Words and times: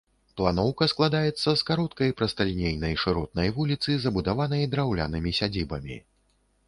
Планоўка 0.39 0.85
складаецца 0.93 1.49
з 1.61 1.67
кароткай, 1.67 2.15
прасталінейнай, 2.21 2.97
шыротнай 3.03 3.53
вуліцы, 3.59 3.89
забудаванай 4.07 4.67
драўлянымі 4.73 5.39
сядзібамі. 5.43 6.05